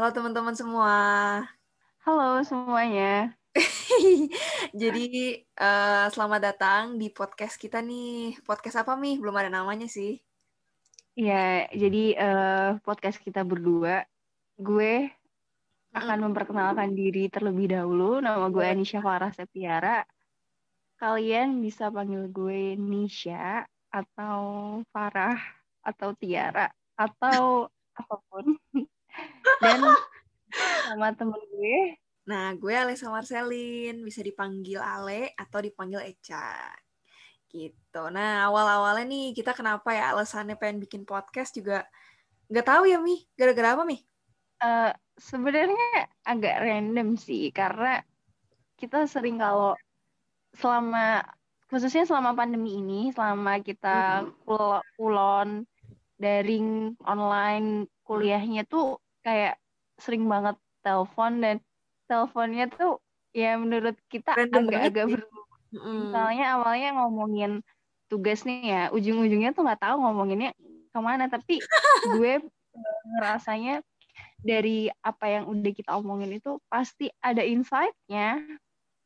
[0.00, 0.96] Halo teman-teman semua.
[2.08, 3.36] Halo semuanya.
[4.72, 5.04] jadi
[5.60, 8.32] uh, selamat datang di podcast kita nih.
[8.40, 9.20] Podcast apa nih?
[9.20, 10.16] Belum ada namanya sih.
[11.20, 14.08] Iya, jadi uh, podcast kita berdua.
[14.56, 15.12] Gue
[15.92, 18.24] akan memperkenalkan diri terlebih dahulu.
[18.24, 20.00] Nama gue Anisha Farah Septiara.
[20.96, 25.36] Kalian bisa panggil gue Nisha atau Farah
[25.84, 28.56] atau Tiara atau apa pun.
[29.58, 29.82] Dan
[30.86, 31.98] sama temen gue
[32.30, 36.70] Nah, gue Alessa Marcelin, bisa dipanggil Ale atau dipanggil Eca.
[37.50, 38.02] Gitu.
[38.14, 41.82] Nah, awal-awalnya nih kita kenapa ya alasannya pengen bikin podcast juga
[42.46, 43.26] nggak tahu ya, Mi.
[43.34, 43.98] Gara-gara apa, Mi?
[44.62, 48.04] Uh, sebenarnya agak random sih, karena
[48.78, 49.74] kita sering kalau
[50.54, 51.26] selama
[51.66, 55.66] khususnya selama pandemi ini, selama kita pul pulon
[56.20, 59.60] daring online kuliahnya tuh kayak
[60.00, 61.56] sering banget telepon dan
[62.08, 62.98] teleponnya tuh
[63.30, 65.22] ya menurut kita agak-agak.
[65.70, 66.10] Mm.
[66.10, 67.62] Misalnya awalnya ngomongin
[68.10, 70.50] tugas nih ya, ujung-ujungnya tuh nggak tahu ngomonginnya
[70.90, 71.30] ke mana.
[71.30, 71.60] Tapi
[72.18, 73.84] gue eh, ngerasanya
[74.40, 78.42] dari apa yang udah kita omongin itu pasti ada insight-nya.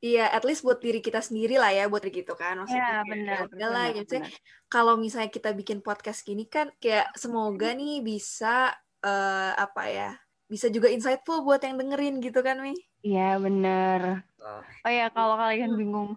[0.05, 2.61] Iya, at least buat diri kita sendiri lah ya, buat gitu kan.
[2.61, 3.49] Maksudnya, ya, benar.
[3.57, 4.21] Ya lah, gitu.
[4.69, 10.11] Kalau misalnya kita bikin podcast gini kan, kayak semoga nih bisa uh, apa ya,
[10.49, 12.73] bisa juga insightful buat yang dengerin gitu kan, Mi?
[13.05, 14.25] Iya bener.
[14.41, 16.17] Oh, oh ya kalau kalian bingung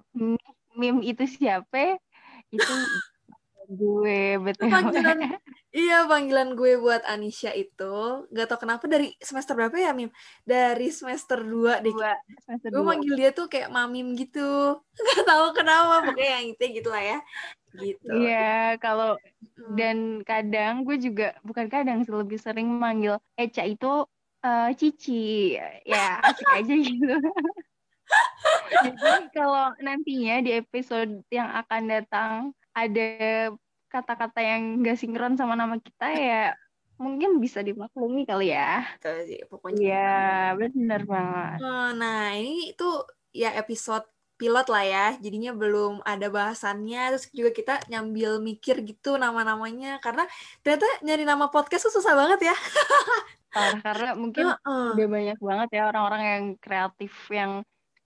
[0.75, 1.99] meme itu siapa?
[2.47, 2.73] Itu
[3.67, 4.71] gue betul.
[4.71, 5.19] Panggilan,
[5.75, 10.07] iya panggilan gue buat Anisha itu gak tau kenapa dari semester berapa ya Mim?
[10.47, 11.91] Dari semester 2 deh.
[11.91, 12.15] Dua,
[12.47, 14.79] semester gue manggil dia tuh kayak mamim gitu.
[15.11, 17.19] Gak tau kenapa pokoknya yang itu gitu lah ya.
[17.75, 18.07] Gitu.
[18.07, 19.19] Iya kalau
[19.75, 24.05] dan kadang gue juga bukan kadang lebih sering manggil Eca itu
[24.45, 27.15] uh, Cici ya asik aja gitu
[28.71, 28.89] jadi
[29.35, 32.31] kalau nantinya di episode yang akan datang
[32.71, 33.09] ada
[33.91, 36.43] kata-kata yang gak sinkron sama nama kita ya
[36.97, 38.81] mungkin bisa dimaklumi kali ya.
[38.97, 39.81] Betul sih, pokoknya.
[39.85, 40.17] Iya,
[40.57, 41.57] benar banget.
[41.61, 44.05] Oh, nah, ini tuh ya episode
[44.37, 50.23] pilot lah ya, jadinya belum ada bahasannya, terus juga kita nyambil mikir gitu nama-namanya, karena
[50.61, 52.55] ternyata nyari nama podcast tuh susah banget ya.
[53.57, 54.87] parah karena mungkin uh -uh.
[54.93, 57.51] udah banyak banget ya orang-orang yang kreatif yang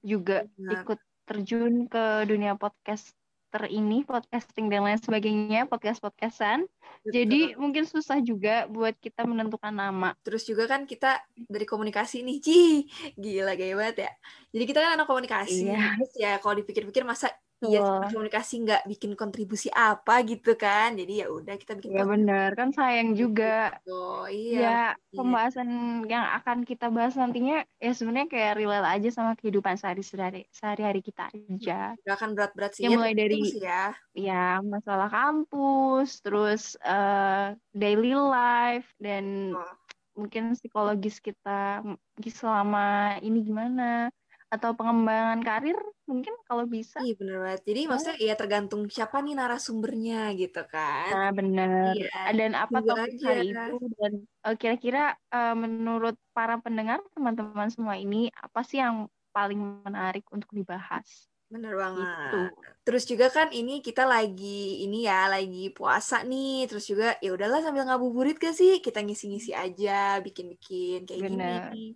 [0.01, 0.71] juga Benar.
[0.81, 3.13] ikut terjun ke dunia podcast
[3.51, 6.63] ter ini podcasting dan lain sebagainya podcast podcastan
[7.01, 10.13] jadi mungkin susah juga buat kita menentukan nama.
[10.21, 11.17] Terus juga kan kita
[11.49, 12.85] dari komunikasi nih Ci
[13.17, 14.11] gila gaya banget ya.
[14.53, 15.97] Jadi kita kan anak komunikasi iya.
[15.97, 17.33] terus ya kalau dipikir-pikir masa
[17.69, 20.97] iya komunikasi nggak bikin kontribusi apa gitu kan.
[20.97, 23.77] Jadi ya udah kita bikin ya benar kan sayang juga.
[23.85, 24.81] oh iya ya
[25.13, 25.69] pembahasan
[26.07, 31.29] yang akan kita bahas nantinya ya sebenarnya kayak relate aja sama kehidupan sehari-hari sehari-hari kita
[31.29, 31.93] aja.
[31.99, 33.93] gak akan berat-berat sih ya, mulai dari ya.
[34.15, 39.75] ya masalah kampus terus uh, daily life dan oh.
[40.15, 41.83] mungkin psikologis kita
[42.29, 44.09] selama ini gimana
[44.51, 46.99] atau pengembangan karir mungkin kalau bisa.
[46.99, 47.61] Iya benar banget.
[47.71, 51.07] Jadi maksudnya ya tergantung siapa nih narasumbernya gitu kan.
[51.07, 51.95] Nah benar.
[51.95, 52.11] Iya.
[52.35, 53.27] Dan apa topik aja.
[53.31, 54.13] hari itu dan
[54.43, 60.51] uh, kira-kira uh, menurut para pendengar teman-teman semua ini apa sih yang paling menarik untuk
[60.51, 61.31] dibahas?
[61.47, 62.03] Bener banget.
[62.03, 62.41] Itu.
[62.83, 66.67] Terus juga kan ini kita lagi ini ya lagi puasa nih.
[66.67, 71.71] Terus juga ya udahlah sambil ngabuburit gak sih kita ngisi-ngisi aja, bikin-bikin kayak Bener.
[71.71, 71.95] gini.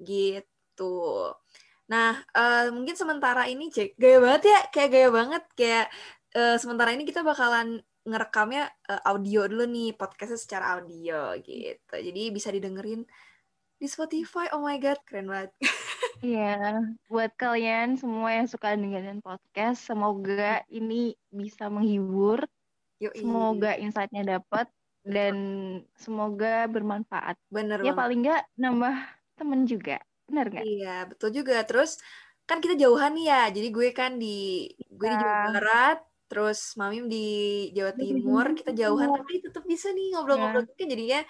[0.00, 0.96] Gitu.
[1.88, 5.86] Nah, uh, mungkin sementara ini cek gaya banget ya, kayak gaya banget kayak
[6.36, 11.94] uh, sementara ini kita bakalan ngerekamnya uh, audio dulu nih, podcastnya secara audio gitu.
[11.96, 13.04] Jadi bisa didengerin
[13.78, 14.52] di Spotify.
[14.52, 15.52] Oh my god, keren banget.
[16.18, 22.42] Iya, buat kalian semua yang suka dengerin podcast, semoga ini bisa menghibur.
[22.98, 23.22] Yoi.
[23.22, 24.66] Semoga insight-nya dapat
[25.06, 25.36] dan
[25.94, 27.38] semoga bermanfaat.
[27.54, 27.98] Bener Ya banget.
[28.02, 28.94] paling nggak nambah
[29.38, 30.02] temen juga.
[30.28, 30.64] Benar nggak?
[30.64, 31.56] Iya, betul juga.
[31.64, 31.96] Terus
[32.44, 33.42] kan kita jauhan nih ya.
[33.50, 35.44] Jadi gue kan di gue di Jawa iya.
[35.56, 35.98] Barat,
[36.28, 37.28] terus Mamim di
[37.72, 38.46] Jawa Timur.
[38.52, 40.68] Kita jauhan tapi tetap bisa nih ngobrol-ngobrol.
[40.76, 40.86] Ya.
[40.86, 41.20] jadinya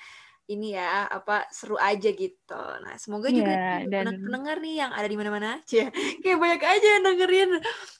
[0.48, 2.62] ini ya apa seru aja gitu.
[2.82, 4.16] Nah semoga juga yeah, dan...
[4.16, 5.92] pendengar nih yang ada di mana-mana, ya
[6.24, 7.50] kayak banyak aja yang dengerin.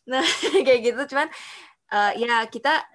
[0.09, 0.25] Nah
[0.67, 1.29] kayak gitu, cuman
[1.93, 2.89] uh, ya kita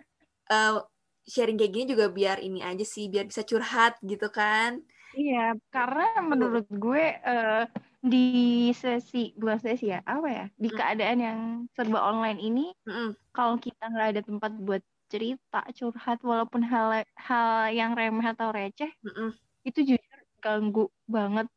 [0.49, 0.81] uh,
[1.29, 4.81] sharing kayak gini juga biar ini aja sih, biar bisa curhat gitu kan.
[5.13, 7.69] Iya, karena menurut gue uh,
[8.03, 10.45] di sesi bukan sesi ya apa ya?
[10.59, 10.75] Di mm.
[10.75, 11.39] keadaan yang
[11.71, 13.15] serba online ini mm.
[13.31, 18.89] kalau kita nggak ada tempat buat cerita curhat walaupun hal hal yang remeh atau receh
[19.05, 19.31] mm
[19.63, 21.47] itu jujur ganggu banget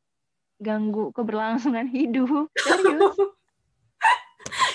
[0.62, 2.48] ganggu keberlangsungan hidup.
[2.56, 3.18] Serius.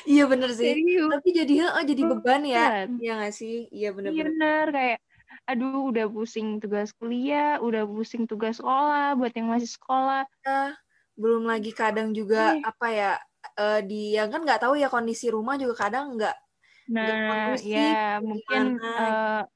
[0.01, 0.65] Iya bener sih.
[0.65, 1.07] Serius.
[1.07, 2.89] tapi jadi oh, jadi beban ya.
[2.89, 3.69] Iya gak sih?
[3.71, 4.99] Iya bener iya bener kayak
[5.47, 10.27] aduh udah pusing tugas kuliah udah pusing tugas sekolah buat yang masih sekolah.
[10.43, 10.75] Ya,
[11.21, 12.65] belum lagi kadang juga eh.
[12.65, 13.11] apa ya
[13.61, 16.35] uh, di yang kan nggak tahu ya kondisi rumah juga kadang nggak
[16.91, 19.47] Nah, ya mungkin uh,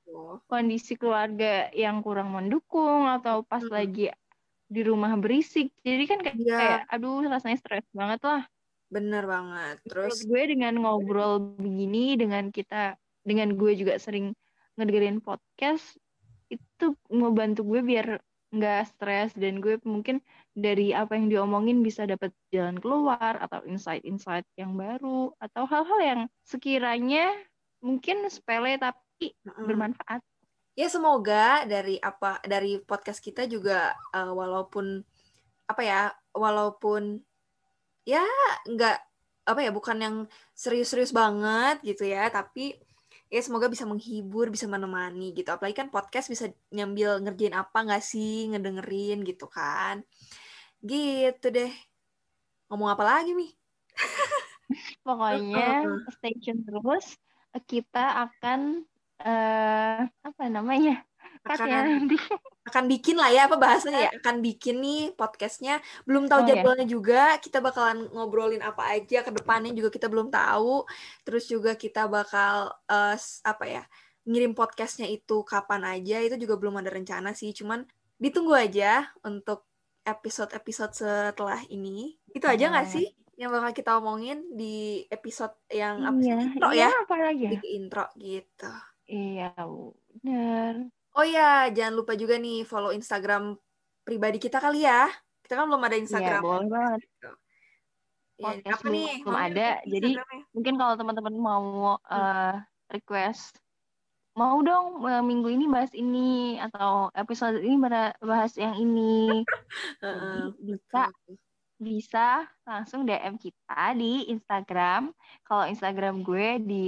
[0.48, 3.76] kondisi keluarga yang kurang mendukung atau pas hmm.
[3.76, 4.08] lagi
[4.72, 5.76] di rumah berisik.
[5.84, 6.56] Jadi kan kayak, ya.
[6.56, 8.48] kayak aduh rasanya stres banget lah.
[8.88, 9.84] Bener banget.
[9.84, 12.96] Terus gue dengan ngobrol begini dengan kita
[13.26, 14.32] dengan gue juga sering
[14.80, 16.00] ngedengerin podcast
[16.48, 18.22] itu mau bantu gue biar
[18.56, 20.24] nggak stres dan gue mungkin
[20.56, 26.22] dari apa yang diomongin bisa dapat jalan keluar atau insight-insight yang baru atau hal-hal yang
[26.48, 27.36] sekiranya
[27.84, 29.66] mungkin sepele tapi mm-hmm.
[29.68, 30.22] bermanfaat.
[30.76, 35.04] Ya semoga dari apa dari podcast kita juga uh, walaupun
[35.68, 36.02] apa ya
[36.36, 37.20] walaupun
[38.08, 38.24] ya
[38.68, 38.98] nggak
[39.46, 40.16] apa ya bukan yang
[40.58, 42.76] serius-serius banget gitu ya tapi
[43.30, 45.50] ya semoga bisa menghibur bisa menemani gitu.
[45.50, 50.06] Apalagi kan podcast bisa nyambil ngerjain apa nggak sih ngedengerin gitu kan.
[50.82, 51.72] Gitu deh.
[52.70, 53.52] Ngomong apa lagi nih
[55.06, 55.86] pokoknya
[56.18, 57.18] stay tune terus.
[57.56, 58.84] Kita akan
[59.24, 61.02] uh, apa namanya?
[61.48, 62.18] Akan ya, nanti.
[62.66, 65.78] Akan bikin lah ya apa bahasanya ya akan bikin nih podcastnya.
[66.04, 66.50] Belum tahu oh, iya.
[66.58, 66.92] jadwalnya ya.
[66.98, 70.82] juga kita bakalan ngobrolin apa aja ke depannya juga kita belum tahu.
[71.22, 73.16] Terus juga kita bakal uh,
[73.46, 73.84] apa ya
[74.26, 77.54] ngirim podcastnya itu kapan aja itu juga belum ada rencana sih.
[77.54, 77.86] Cuman
[78.18, 79.70] ditunggu aja untuk
[80.02, 82.18] episode-episode setelah ini.
[82.34, 83.06] Itu aja nggak sih
[83.38, 86.90] yang bakal kita omongin di episode yang apa sih iya, intro iya, ya?
[87.04, 87.52] apa lagi ya?
[87.52, 88.72] di intro gitu.
[89.06, 89.54] Iya
[90.24, 93.56] benar Oh ya, jangan lupa juga nih follow Instagram
[94.04, 95.08] pribadi kita kali ya.
[95.40, 96.42] Kita kan belum ada iya, Instagram.
[96.42, 97.02] Iya, boleh banget.
[98.36, 99.12] Ya, apa nih?
[99.24, 99.68] Belum ada.
[99.88, 100.12] Jadi
[100.52, 101.66] mungkin kalau teman-teman mau
[102.04, 102.54] uh,
[102.92, 103.64] request
[104.36, 107.80] mau dong uh, minggu ini bahas ini atau episode ini
[108.20, 109.48] bahas yang ini.
[110.04, 111.08] Jadi, bisa
[111.80, 115.16] bisa langsung DM kita di Instagram.
[115.48, 116.84] Kalau Instagram gue di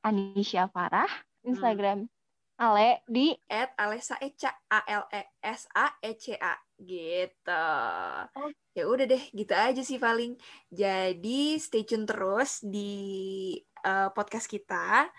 [0.00, 1.08] Anisha Farah,
[1.44, 2.08] hmm.
[2.54, 7.66] Ale di at Alesa Eca A L E S A E C A gitu.
[8.30, 8.50] Oh.
[8.74, 10.38] Ya udah deh, gitu aja sih paling.
[10.70, 15.10] Jadi stay tune terus di uh, podcast kita.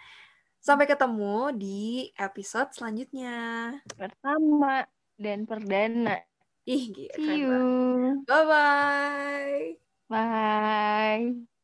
[0.64, 3.72] Sampai ketemu di episode selanjutnya.
[3.86, 4.88] Pertama
[5.20, 6.24] dan perdana.
[6.66, 7.20] Ih, gitu.
[7.22, 7.60] See you.
[8.26, 9.78] Bye-bye.
[10.10, 11.55] Bye.